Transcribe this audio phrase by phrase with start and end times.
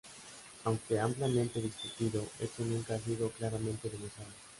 [0.63, 4.31] Aunque ampliamente discutido, esto nunca ha sido claramente demostrado.